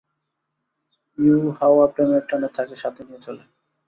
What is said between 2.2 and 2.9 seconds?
টানে তাকে